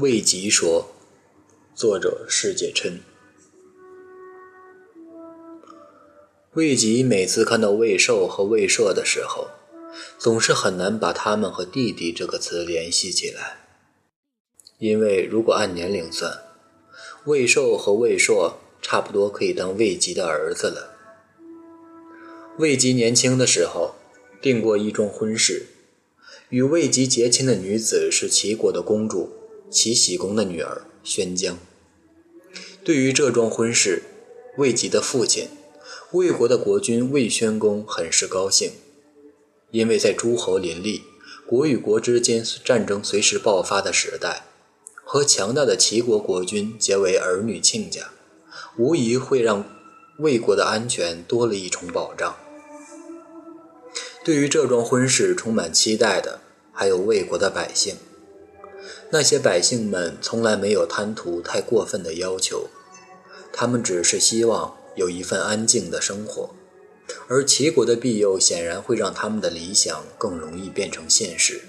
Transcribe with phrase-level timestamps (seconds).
[0.00, 0.92] 魏吉说，
[1.74, 3.00] 作者世界琛。
[6.52, 9.48] 魏吉每次看到魏寿和魏硕的时候，
[10.16, 13.66] 总是很难把他们和弟弟这个词联系起来，
[14.78, 16.44] 因为如果按年龄算，
[17.24, 20.94] 魏寿和魏硕差不多可以当魏吉的儿子了。
[22.58, 23.96] 魏吉年轻的时候
[24.40, 25.66] 订过一桩婚事，
[26.50, 29.34] 与魏吉结亲的女子是齐国的公主。
[29.70, 31.58] 齐僖公的女儿宣姜。
[32.84, 34.02] 对于这桩婚事，
[34.56, 35.48] 魏吉的父亲，
[36.12, 38.72] 魏国的国君魏宣公很是高兴，
[39.70, 41.02] 因为在诸侯林立、
[41.46, 44.44] 国与国之间战争随时爆发的时代，
[45.04, 48.10] 和强大的齐国国君结为儿女亲家，
[48.78, 49.64] 无疑会让
[50.18, 52.36] 魏国的安全多了一重保障。
[54.24, 56.40] 对于这桩婚事充满期待的，
[56.72, 57.96] 还有魏国的百姓。
[59.10, 62.68] 那些百姓们从来没有贪图太过分的要求，
[63.52, 66.50] 他们只是希望有一份安静的生活，
[67.26, 71.62] 而齐国的庇佑显然会让他们的理想更容易变成现实。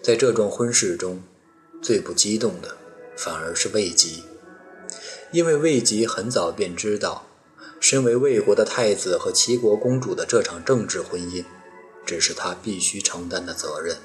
[0.00, 1.22] 在这桩婚事中，
[1.82, 2.76] 最不激动的
[3.16, 4.22] 反而是魏吉，
[5.32, 7.26] 因为魏吉很早便知道，
[7.80, 11.44] 身为魏国的太子和齐国公主的这场政治婚姻，
[12.06, 13.96] 只是他必须承担的责任。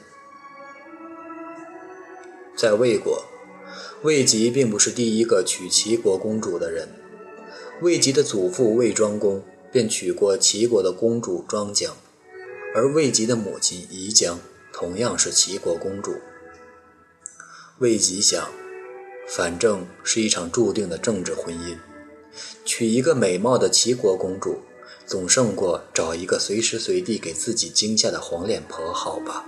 [2.58, 3.24] 在魏国，
[4.02, 6.90] 魏吉并不是第一个娶齐国公主的人。
[7.84, 11.96] 魏吉的祖父魏庄公便娶过齐国的公主庄姜，
[12.74, 14.40] 而魏吉的母亲宜姜
[14.74, 16.16] 同样是齐国公主。
[17.78, 18.50] 魏吉想，
[19.30, 21.78] 反正是一场注定的政治婚姻，
[22.66, 24.62] 娶一个美貌的齐国公主，
[25.06, 29.46] 总胜过找一个随时随地给自己惊吓的黄脸婆好吧？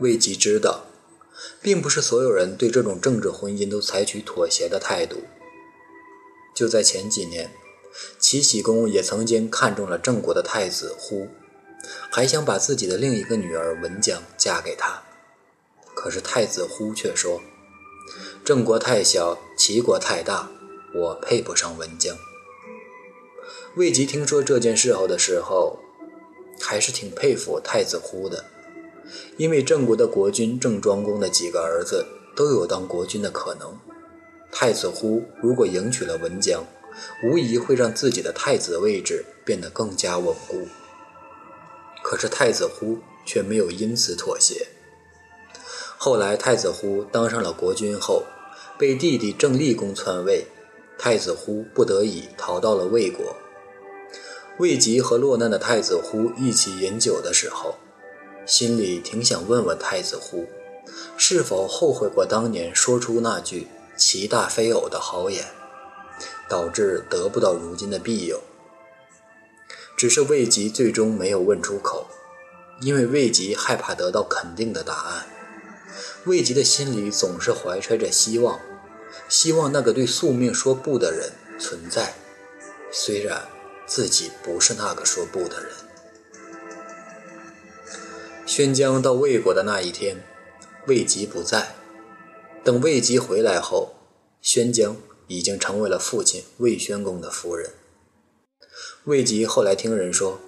[0.00, 0.86] 魏吉知道。
[1.60, 5.24] 并不是所有人对这种政治婚姻都采取妥协的态度。
[6.54, 7.50] 就在前几年，
[8.18, 11.28] 齐僖公也曾经看中了郑国的太子忽，
[12.10, 15.02] 还想把自己的另一个女儿文姜嫁给他。
[15.94, 17.40] 可是太子忽却说
[18.44, 20.50] ：“郑国太小，齐国太大，
[20.94, 22.16] 我配不上文姜。”
[23.76, 25.80] 魏吉听说这件事后的时候，
[26.60, 28.44] 还是挺佩服太子忽的。
[29.36, 33.78] 因为郑国的国君郑庄公的几个儿子都有当国君的可能，
[34.50, 36.64] 太子忽如果迎娶了文姜，
[37.24, 40.68] 无疑会让自己的太子位置变得更加稳固。
[42.02, 44.68] 可是太子忽却没有因此妥协。
[45.96, 48.24] 后来太子忽当上了国君后，
[48.78, 50.46] 被弟弟郑厉公篡位，
[50.98, 53.36] 太子忽不得已逃到了魏国。
[54.58, 57.76] 魏吉和落难的太子忽一起饮酒的时候。
[58.46, 60.46] 心里挺想问问太子忽，
[61.16, 65.44] 是否后悔过当年说出那句“齐大非偶”的豪言，
[66.48, 68.42] 导致得不到如今的庇佑。
[69.96, 72.06] 只是魏吉最终没有问出口，
[72.80, 75.26] 因为魏吉害怕得到肯定的答案。
[76.26, 78.60] 魏吉的心里总是怀揣着希望，
[79.28, 82.14] 希望那个对宿命说不的人存在，
[82.90, 83.48] 虽然
[83.86, 85.70] 自己不是那个说不的人。
[88.46, 90.22] 宣姜到魏国的那一天，
[90.86, 91.74] 魏吉不在。
[92.62, 93.94] 等魏吉回来后，
[94.42, 94.96] 宣姜
[95.28, 97.70] 已经成为了父亲魏宣公的夫人。
[99.04, 100.40] 魏吉后来听人说，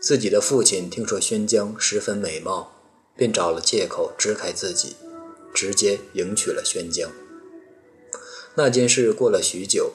[0.00, 2.72] 自己的父亲听说宣姜十分美貌，
[3.14, 4.96] 便找了借口支开自己，
[5.52, 7.10] 直接迎娶了宣姜。
[8.54, 9.92] 那件事过了许久，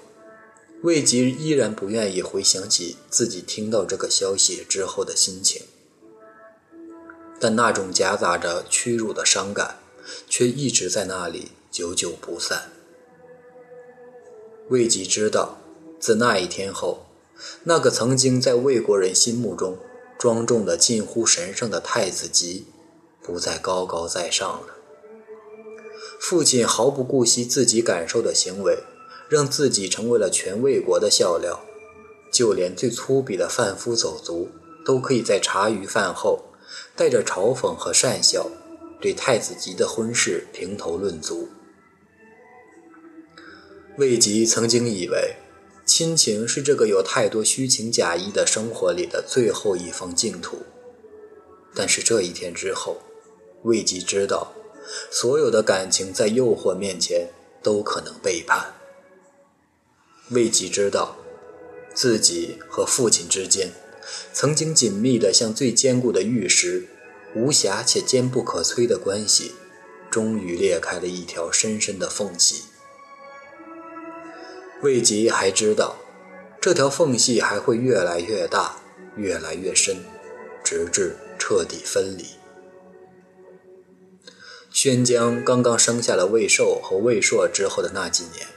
[0.84, 5.64] 魏吉依然不愿意回想起自己听到这个消息之后的心情。
[7.40, 9.78] 但那种夹杂着屈辱的伤感，
[10.28, 12.72] 却一直在那里久久不散。
[14.68, 15.58] 魏吉知道，
[16.00, 17.06] 自那一天后，
[17.64, 19.78] 那个曾经在魏国人心目中
[20.18, 22.66] 庄重的近乎神圣的太子吉，
[23.24, 24.76] 不再高高在上了。
[26.20, 28.80] 父亲毫不顾惜自己感受的行为，
[29.30, 31.62] 让自己成为了全魏国的笑料，
[32.30, 34.50] 就连最粗鄙的贩夫走卒，
[34.86, 36.49] 都可以在茶余饭后。
[37.00, 38.52] 带着嘲讽和讪笑，
[39.00, 41.48] 对太子吉的婚事评头论足。
[43.98, 45.38] 魏吉曾经以为，
[45.86, 50.64] 亲情是这个有太多虚情假意的生活里的最后一方净土。
[51.74, 52.98] 但是这一天之后，
[53.64, 54.52] 魏吉知道，
[55.10, 57.30] 所有的感情在诱惑面前
[57.64, 58.74] 都可能背叛。
[60.32, 61.16] 魏吉知道，
[61.94, 63.72] 自己和父亲之间。
[64.34, 66.88] 曾经紧密的像最坚固的玉石，
[67.36, 69.54] 无瑕且坚不可摧的关系，
[70.10, 72.64] 终于裂开了一条深深的缝隙。
[74.82, 75.98] 魏吉还知道，
[76.62, 78.78] 这条缝隙还会越来越大，
[79.18, 79.98] 越来越深，
[80.64, 82.26] 直至彻底分离。
[84.72, 88.48] 宣江刚刚生下了魏寿和魏硕之后的那几年，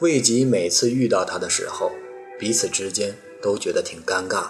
[0.00, 1.92] 魏吉每次遇到他的时候，
[2.38, 4.46] 彼此之间都觉得挺尴尬。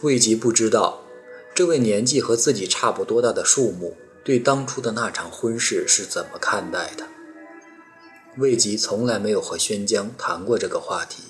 [0.00, 1.04] 魏吉不知道，
[1.54, 7.06] 这位年纪和自己差不多大的树木对当初的那场婚事是怎么看待的。
[8.38, 11.24] 魏吉从来没有和宣江谈过这个话题。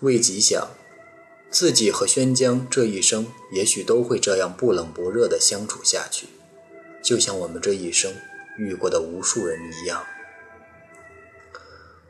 [0.00, 0.68] 魏吉想，
[1.50, 6.28] 自己和宣江这一生也许都会这样不冷不热地相处下去。
[7.02, 8.12] 就像我们这一生
[8.58, 10.04] 遇过的无数人一样，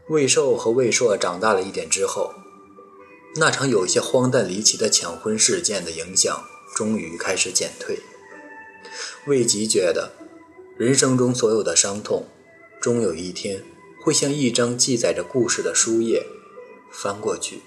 [0.09, 2.33] 魏寿和魏硕长大了一点之后，
[3.39, 6.45] 那场有些荒诞离奇的抢婚事件的影响
[6.75, 8.01] 终于开始减退。
[9.27, 10.13] 魏吉觉得，
[10.77, 12.27] 人生中所有的伤痛，
[12.81, 13.63] 终有一天
[14.03, 16.27] 会像一张记载着故事的书页，
[16.93, 17.63] 翻过去，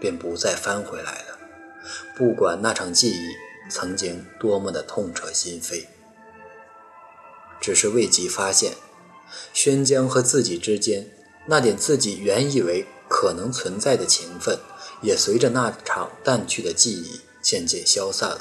[0.00, 1.38] 便不再翻回来了。
[2.16, 5.86] 不管那场记忆曾经多么的痛彻心扉。
[7.60, 8.72] 只是魏吉发现，
[9.52, 11.10] 宣江和自己之间
[11.46, 14.58] 那点自己原以为可能存在的情分，
[15.02, 18.40] 也随着那场淡去的记忆渐渐消散了。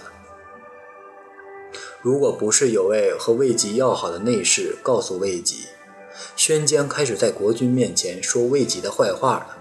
[2.01, 5.65] 如果不是有位和魏吉要好的内侍告诉魏吉，
[6.37, 9.57] 宣江开始在国君面前说魏吉的坏话了，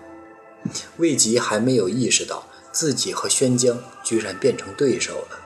[0.99, 5.41] 魏吉还没有意识到自己和宣江居然变成对手了。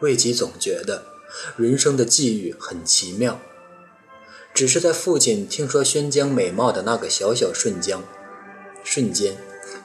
[0.00, 1.06] 魏吉总觉得。
[1.56, 3.40] 人生的际遇很奇妙，
[4.54, 7.98] 只是在父亲听说宣江美貌的那个小小瞬间，
[8.84, 9.36] 瞬间，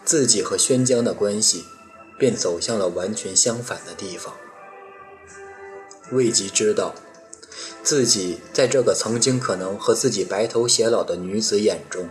[0.04, 1.64] 自己和宣江的关系
[2.20, 4.36] 便走向了完全相反的地方。
[6.12, 6.94] 魏吉知道，
[7.82, 12.10] 自己在这个曾经可能和自己白头偕老的女子眼中，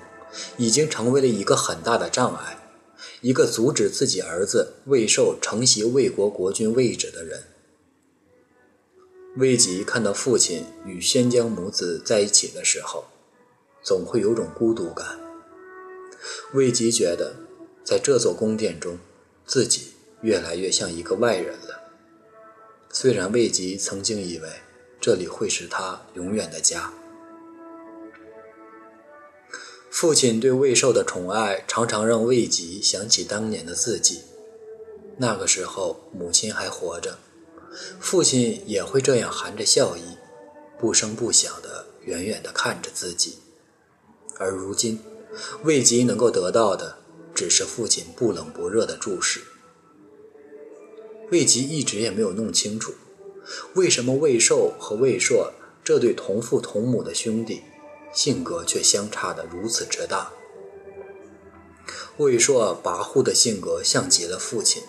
[0.56, 2.59] 已经成为了一个很大的障碍，
[3.20, 7.44] 一个阻止自己儿子魏寿承袭魏国国君位置的人。
[9.37, 13.05] 魏吉看到父亲与宣江母子在一起的时候，
[13.83, 15.21] 总会有种孤独感。
[16.55, 17.37] 魏吉觉得，
[17.85, 18.99] 在这座宫殿中，
[19.44, 19.93] 自己
[20.23, 21.83] 越来越像一个外人了。
[22.91, 24.49] 虽然魏吉曾经以为
[24.99, 26.94] 这里会是他永远的家，
[29.91, 34.23] 父亲对魏寿的宠爱常常让魏吉想起当年的自己。
[35.19, 37.19] 那个时候，母亲还活着。
[38.00, 40.17] 父亲也会这样含着笑意，
[40.78, 43.38] 不声不响地远远地看着自己。
[44.38, 45.00] 而如今，
[45.64, 46.99] 魏吉能够得到的
[47.34, 49.43] 只是父亲不冷不热的注视。
[51.31, 52.94] 魏吉一直也没有弄清楚，
[53.75, 55.52] 为什么魏寿和魏硕
[55.82, 57.62] 这对同父同母的兄弟，
[58.12, 60.32] 性格却相差得如此之大。
[62.17, 64.82] 魏硕跋扈的性格像极了父亲。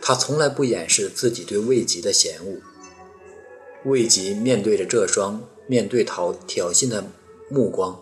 [0.00, 2.60] 他从来不掩饰自己对魏吉的嫌恶。
[3.84, 7.04] 魏吉面对着这双面对讨挑衅的
[7.48, 8.00] 目光，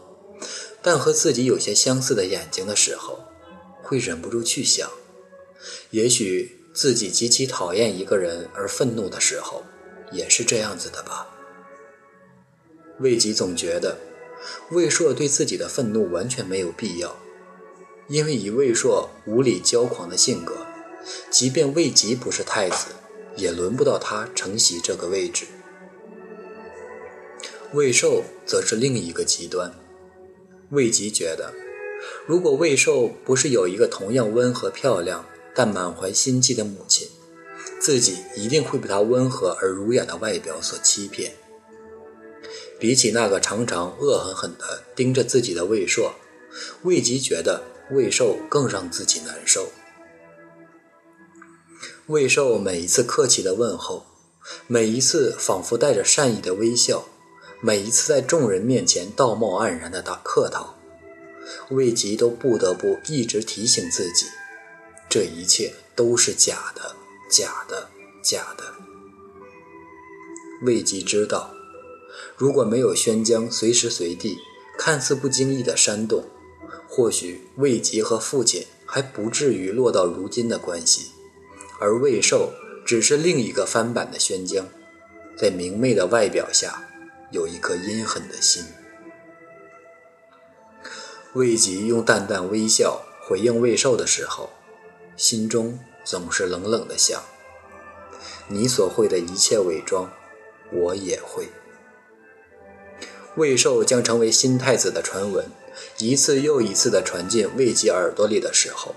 [0.81, 3.21] 但和自己有些相似的眼睛的时候，
[3.83, 4.91] 会忍不住去想：
[5.91, 9.65] 也许自己极其讨厌一个人而愤怒的时候，
[10.11, 11.29] 也是这样子的吧。
[12.99, 13.99] 魏吉总觉得
[14.71, 17.15] 魏硕对自己的愤怒完全没有必要，
[18.09, 20.67] 因为以魏硕无理骄狂的性格。
[21.31, 22.89] 即便魏吉不是太子，
[23.37, 25.47] 也轮不到他承袭这个位置。
[27.73, 29.73] 魏寿则是另一个极端。
[30.71, 31.53] 魏吉觉得，
[32.27, 37.09] 如果魏寿不是有一个同样温和漂亮但满怀心计的母亲，
[37.81, 41.33] 自己一定会被她温和而儒雅的外表所欺骗。
[42.79, 46.15] 比起那个常常恶狠狠地盯着自己的魏硕，
[46.83, 49.71] 魏吉觉得魏寿更让自己难受。
[52.09, 54.07] 魏寿每一次客气的问候，
[54.69, 57.05] 每一次仿佛带着善意的微笑，
[57.61, 60.77] 每一次在众人面前道貌岸然的打客套，
[61.71, 64.27] 魏吉都不得不一直提醒自己，
[65.11, 66.95] 这一切都是假的，
[67.29, 67.89] 假的，
[68.23, 68.63] 假的。
[70.63, 71.51] 魏吉知道，
[72.37, 74.39] 如果没有宣江随时随地
[74.79, 76.23] 看似不经意的煽动，
[76.89, 81.11] 或许魏吉和父亲还不至于落到如今的关系。
[81.79, 82.53] 而魏寿
[82.85, 84.67] 只是另一个翻版的宣江，
[85.37, 86.89] 在明媚的外表下，
[87.31, 88.65] 有一颗阴狠的心。
[91.35, 94.51] 魏吉用淡淡微笑回应魏寿的时候，
[95.17, 97.23] 心中总是冷冷的想：
[98.49, 100.11] 你所会的一切伪装，
[100.73, 101.49] 我也会。
[103.35, 105.45] 魏寿将成为新太子的传闻，
[105.99, 108.95] 一次又一次地传进魏吉耳朵里的时候，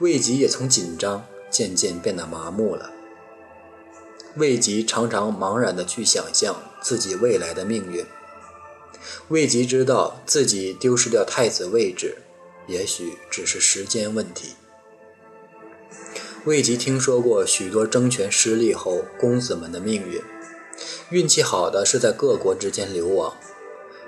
[0.00, 2.92] 魏吉也从紧张渐渐变得麻木了。
[4.36, 8.04] 魏吉常常茫然地去想象自己未来的命运。
[9.28, 12.18] 魏吉知道自己丢失掉太子位置，
[12.66, 14.54] 也许只是时间问题。
[16.44, 20.22] 魏吉听说过许多争权失利后公子们的命运，
[21.10, 23.36] 运气好的是在各国之间流亡，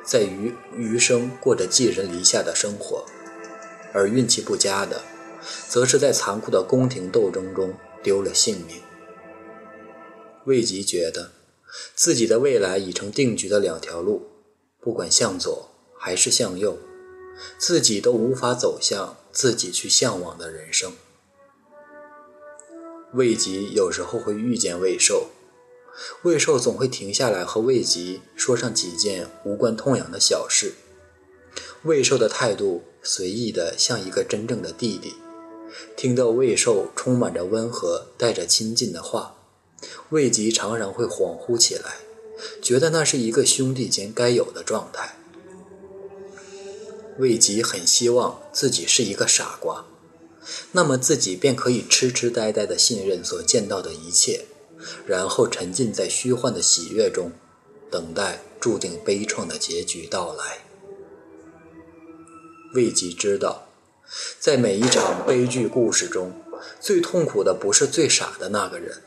[0.04, 3.04] 在余余生过着寄人篱下的生活；
[3.92, 5.02] 而运气不佳的，
[5.68, 8.80] 则是在残酷的宫廷斗争中丢了性命。
[10.44, 11.32] 魏吉觉得，
[11.94, 14.26] 自己的未来已成定局的两条路，
[14.80, 16.78] 不管向左还是向右，
[17.58, 20.92] 自己都无法走向自己去向往的人生。
[23.12, 25.28] 魏吉有时候会遇见魏寿，
[26.22, 30.74] 魏寿总会停下来和魏吉说上几件无关痛痒的小事。
[31.82, 35.14] 魏寿的态度随意的像一个真正的弟弟，
[35.96, 39.34] 听到魏寿充满着温和、带着亲近的话。
[40.10, 41.98] 魏吉常常会恍惚起来，
[42.60, 45.16] 觉得那是一个兄弟间该有的状态。
[47.18, 49.86] 魏吉很希望自己是一个傻瓜，
[50.72, 54.46] 那么自己便可以痴痴呆呆地信任所见到的一切，
[55.06, 57.32] 然后沉浸在虚幻的喜悦中，
[57.90, 60.64] 等待注定悲怆的结局到来。
[62.74, 63.67] 魏吉知道，
[64.38, 66.32] 在每一场悲剧故事中，
[66.80, 69.02] 最痛苦的不是最傻的那个人。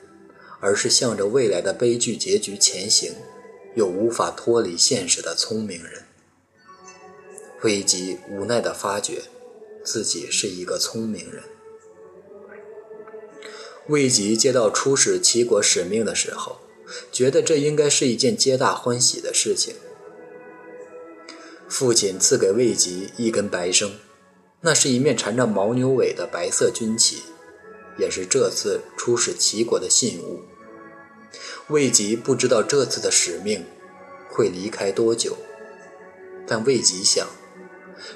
[0.63, 3.15] 而是向着未来的悲剧结局前行，
[3.74, 6.03] 又无法脱离现实的聪明人。
[7.63, 9.24] 魏吉无奈地发觉，
[9.84, 11.41] 自己是一个聪明人。
[13.88, 16.60] 魏吉接到出使齐国使命的时候，
[17.12, 19.74] 觉得这应该是一件皆大欢喜的事情。
[21.67, 23.93] 父亲赐给魏吉一根白绳，
[24.63, 27.24] 那是一面缠着牦牛尾的白色军旗，
[27.98, 30.41] 也是这次出使齐国的信物。
[31.70, 33.65] 魏吉不知道这次的使命
[34.30, 35.36] 会离开多久，
[36.46, 37.27] 但魏吉想，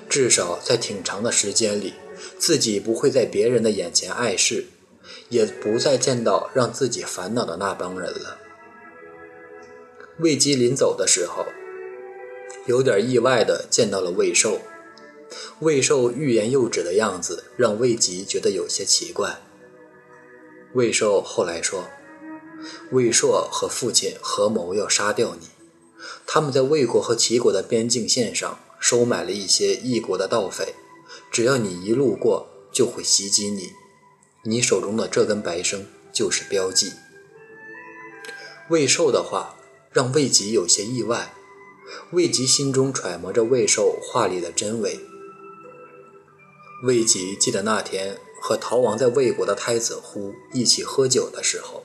[0.07, 1.93] 至少在挺长的时间里，
[2.37, 4.65] 自己不会在别人的眼前碍事，
[5.29, 8.37] 也不再见到让自己烦恼的那帮人了。
[10.19, 11.47] 魏吉临走的时候，
[12.67, 14.59] 有点意外的见到了魏寿。
[15.59, 19.41] 魏寿欲言又止的样子让魏吉觉得有些奇怪。
[20.73, 21.89] 魏寿后来说。
[22.91, 25.49] 魏硕和父亲合谋要杀掉你，
[26.25, 30.73] 他们在魏国和齐国的边境线上收买了一些异国的盗匪，
[31.29, 33.73] 只要你一路过，就会袭击你。
[34.45, 36.93] 你手中的这根白绳就是标记。
[38.69, 39.57] 魏寿的话
[39.91, 41.35] 让魏吉有些意外，
[42.13, 44.99] 魏吉心中揣摩着魏寿话里的真伪。
[46.83, 51.83] 魏吉记得那天和逃亡在魏国的太子呼一起喝酒的时候。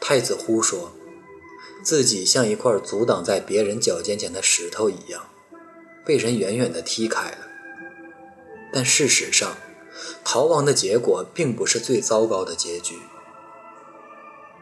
[0.00, 0.92] 太子呼说，
[1.82, 5.24] 自己像一块阻挡在别人脚尖前的石头一样，
[6.04, 7.38] 被人远远地踢开了。
[8.72, 9.56] 但事实上，
[10.22, 12.96] 逃亡的结果并不是最糟糕的结局，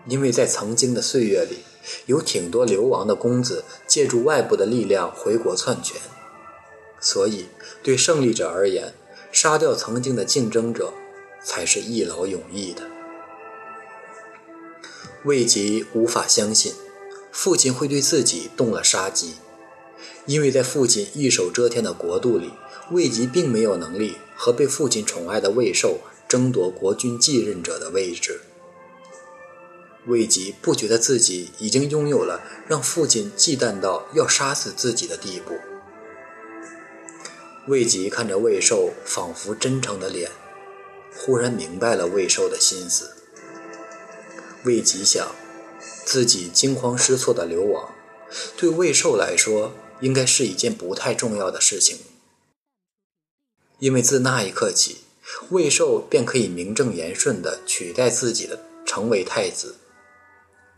[0.06, 1.58] 因为在曾经的岁月里，
[2.06, 6.00] 有挺多流亡的公子借助外部的力量回国篡权，
[7.00, 7.46] 所以
[7.82, 8.94] 对胜利者而言，
[9.36, 10.94] 杀掉曾经的竞争者，
[11.44, 12.88] 才是一劳永逸的。
[15.24, 16.72] 魏吉无法相信，
[17.30, 19.34] 父亲会对自己动了杀机，
[20.24, 22.52] 因为在父亲一手遮天的国度里，
[22.90, 28.40] 魏吉并没有能力和被父亲宠爱的魏寿争夺国君继任者的位置。
[30.06, 35.75] 魏吉不觉得自己已经拥有了让父亲忌惮到要杀死自己的地步。
[37.68, 40.30] 魏吉看着魏寿仿佛真诚的脸，
[41.16, 43.10] 忽然明白了魏寿的心思。
[44.64, 45.34] 魏吉想，
[46.04, 47.92] 自己惊慌失措的流亡，
[48.56, 51.98] 对魏寿来说应该是一件不太重要的事情，
[53.80, 54.98] 因为自那一刻起，
[55.50, 59.74] 魏寿便可以名正言顺地取代自己的成为太子。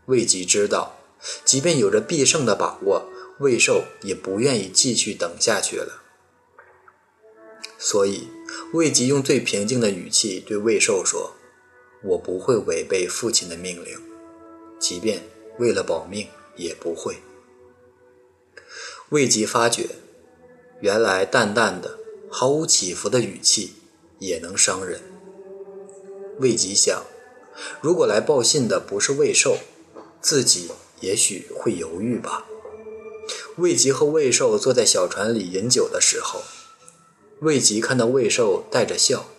[0.07, 0.97] 魏吉知道，
[1.45, 3.07] 即便有着必胜的把握，
[3.41, 6.01] 魏寿也不愿意继续等下去了。
[7.79, 8.27] 所以，
[8.73, 11.33] 魏吉用最平静的语气对魏寿说。
[12.01, 13.97] 我不会违背父亲的命令，
[14.79, 15.21] 即便
[15.57, 17.17] 为了保命也不会。
[19.09, 19.89] 魏吉发觉，
[20.79, 23.73] 原来淡淡的、毫无起伏的语气
[24.19, 25.01] 也能伤人。
[26.39, 27.03] 魏吉想，
[27.81, 29.57] 如果来报信的不是魏寿，
[30.21, 30.71] 自己
[31.01, 32.45] 也许会犹豫吧。
[33.57, 36.41] 魏吉和魏寿坐在小船里饮酒的时候，
[37.41, 39.29] 魏吉看到魏寿带着笑，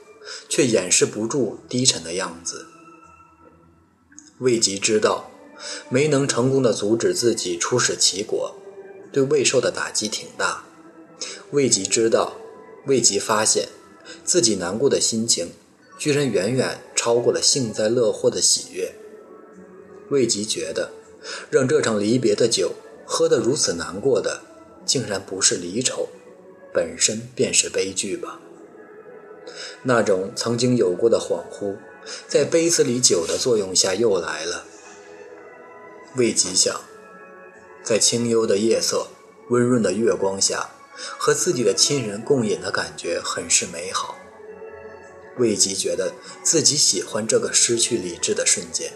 [0.48, 2.66] 却掩饰不住低沉的样子。
[4.38, 5.30] 魏吉知道，
[5.90, 8.56] 没能成功的阻止自己出使齐国，
[9.12, 10.64] 对魏寿的打击挺大。
[11.50, 12.38] 魏吉知道，
[12.86, 13.68] 魏吉发现
[14.24, 15.50] 自己难过的心情，
[15.98, 18.94] 居然远远超过了幸灾乐祸的喜悦。
[20.08, 20.92] 魏吉觉得，
[21.50, 22.72] 让这场离别的酒
[23.04, 24.40] 喝得如此难过的，
[24.86, 26.08] 竟然不是离愁，
[26.72, 28.40] 本身便是悲剧吧。
[29.82, 31.76] 那种曾经有过的恍惚，
[32.28, 34.64] 在杯子里酒的作用下又来了。
[36.16, 36.80] 魏吉想，
[37.82, 39.08] 在清幽的夜色、
[39.48, 40.70] 温润的月光下，
[41.18, 44.16] 和自己的亲人共饮的感觉很是美好。
[45.38, 46.12] 魏吉觉得
[46.42, 48.92] 自己喜欢这个失去理智的瞬间。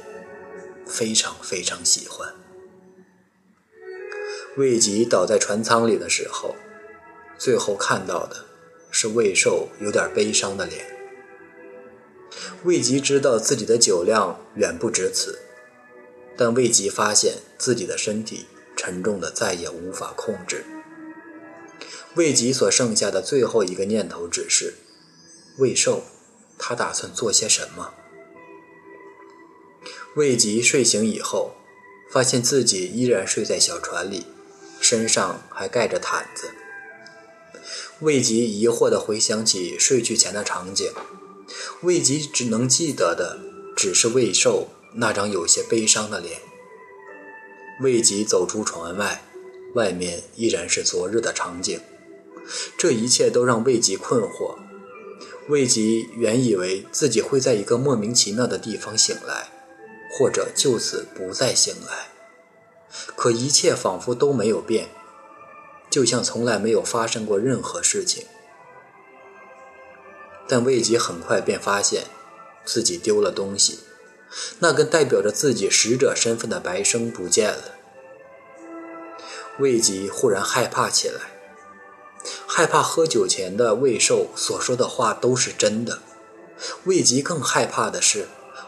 [0.86, 2.34] 非常非常喜欢。
[4.58, 6.54] 魏吉倒在船舱里的时候，
[7.44, 8.46] 最后看到的
[8.90, 10.86] 是魏寿有点悲伤的脸。
[12.62, 15.40] 魏吉知道自己的酒量远不止此，
[16.38, 20.64] 但魏吉发现自己的身体沉重的再也无法控制。
[22.14, 24.72] 魏吉所剩下的最后一个念头只是：
[25.58, 26.02] 魏寿，
[26.58, 27.92] 他打算做些什么？
[30.16, 31.54] 魏吉睡醒以后，
[32.10, 34.24] 发现自己依然睡在小船里，
[34.80, 36.48] 身上还盖着毯子。
[38.04, 40.92] 魏吉疑惑地回想起睡去前的场景，
[41.80, 43.38] 魏吉只能记得的
[43.74, 46.40] 只是魏寿那张有些悲伤的脸。
[47.80, 49.24] 魏吉走出船外，
[49.74, 51.80] 外面依然是昨日的场景，
[52.76, 54.56] 这一切都让魏吉困惑。
[55.48, 59.48] 魏吉原以为自己会在一个莫名其妙的地方醒来。
[60.16, 62.12] 或者就此不再醒来，
[63.16, 64.86] 可一切仿佛都没有变，
[65.94, 68.26] 就像从来没有发生过任何事情。
[70.48, 72.02] 但魏吉很快便发现
[72.64, 73.78] 自己丢了东西，
[74.58, 77.76] 那根代表着自己使者身份的白绳不见了。
[79.60, 81.20] 魏吉忽然害怕起来，
[82.48, 86.00] 害怕喝酒前的魏寿所说的话都是真的。
[86.86, 88.26] 魏吉更害怕的是。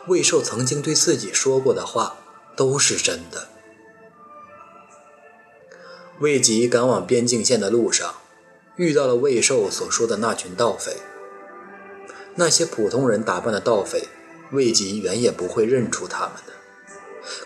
[0.08, 2.18] 魏寿曾经对自己说过的话
[2.54, 3.48] 都是真的。
[6.18, 8.14] 魏吉赶往边境线的路上，
[8.76, 10.96] 遇到了魏寿所说的那群盗匪。
[12.36, 14.08] 那些普通人打扮的盗匪，
[14.52, 16.54] 魏吉原也不会认出他们的。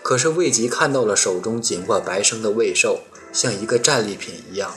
[0.04, 3.00] 可是魏吉看到了手中紧握白绳的魏寿，
[3.32, 4.72] 像一个战利品一样，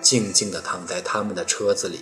[0.00, 2.00] 静静地躺在他们的车子里。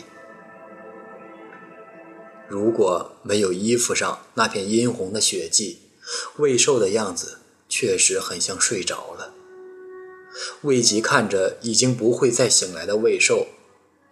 [2.46, 5.78] 如果没有衣服上那片殷红的血迹，
[6.36, 7.38] 魏寿的样子
[7.70, 9.31] 确实很像睡着了。
[10.62, 13.46] 魏吉看着已经不会再醒来的魏寿，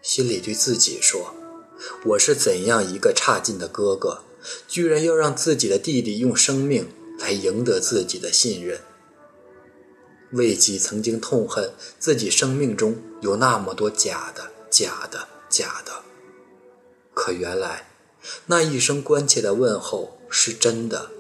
[0.02, 1.35] 心里对自己说
[2.06, 4.22] ：“我是怎样一个差劲的哥哥，
[4.68, 8.80] 居然要让自己的弟弟用生命来赢得自己的信任？”
[10.33, 15.92] 魏吉曾经痛恨自己生命中有那么多假的、假的、假的，
[17.14, 17.87] 可原来……
[18.46, 21.11] 那一声关切的问候是真的，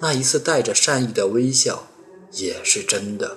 [0.00, 1.86] 那一次带着善意的微笑
[2.32, 3.36] 也是真的。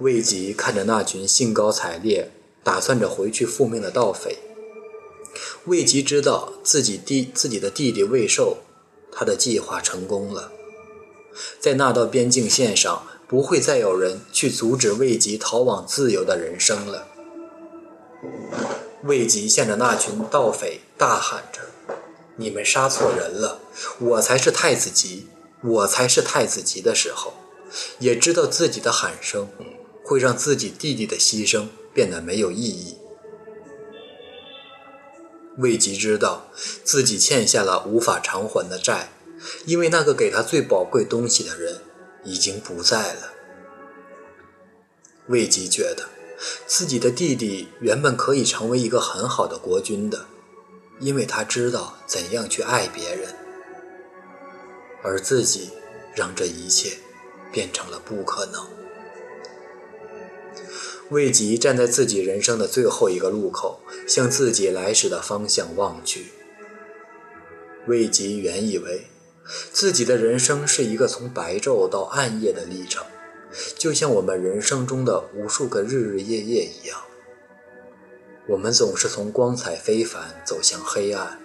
[0.00, 2.30] 魏吉看着那群兴高采烈、
[2.62, 4.38] 打算着回去复命的盗匪，
[5.64, 8.58] 魏吉知道自己弟自己的弟弟魏寿，
[9.10, 10.52] 他的计划成功了，
[11.58, 17.08] 在那道边境线上，不会再有人去阻止魏吉逃往自由的人生了。
[19.02, 21.60] 魏吉向着那群盗匪大喊着
[22.36, 23.60] ：“你们杀错人了！
[23.98, 25.26] 我才是太子吉，
[25.62, 27.32] 我才是太子吉！”的时候，
[27.98, 29.48] 也知道自己的喊声
[30.08, 32.96] 会让自己弟弟的牺牲变得没有意义。
[35.58, 36.48] 魏吉知道
[36.82, 39.10] 自己欠下了无法偿还的债，
[39.66, 41.82] 因为那个给他最宝贵东西的人
[42.24, 43.32] 已经不在了。
[45.26, 46.08] 魏吉觉得。
[46.68, 50.26] 自己的弟弟原本可以成为一个很好的国君的，
[51.00, 53.34] 因为他知道怎样去爱别人，
[55.02, 55.72] 而自己
[56.14, 56.96] 让这一切
[57.50, 58.77] 变成了不可能。
[61.10, 66.26] 魏吉站在自己人生的最后一个路口，向自己来时的方向望去。
[67.86, 69.06] 魏吉原以为
[69.72, 73.06] 自己的人生是一个从白昼到暗夜的历程。
[73.78, 77.00] 就像我们人生中的无数个日日夜夜一样，
[78.46, 81.40] 我们总是从光彩非凡走向黑暗，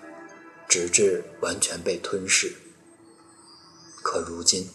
[0.67, 2.52] 直至完全被吞噬。
[4.02, 4.69] 可如今，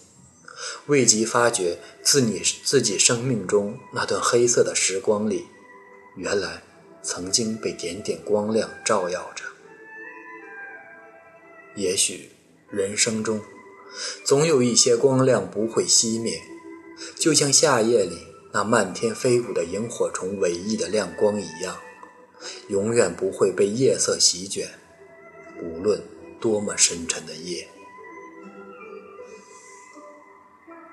[0.87, 5.47] 未及发觉自你自己生命中那段黑色的时光里，
[6.17, 6.63] 原来
[7.03, 9.45] 曾经被点点光亮照耀着。
[11.77, 12.31] 也许
[12.71, 13.41] 人生中
[14.25, 16.43] 总有一些光亮不会熄灭，
[17.17, 18.19] 就像夏夜里
[18.53, 21.79] 那漫天飞舞的萤火虫唯一的亮光一样，
[22.69, 24.69] 永远不会被夜色席卷，
[25.63, 26.03] 无论
[26.41, 27.69] 多么深沉的夜。